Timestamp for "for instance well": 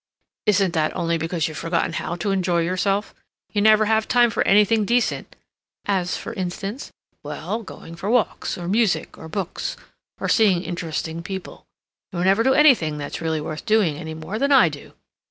6.17-7.61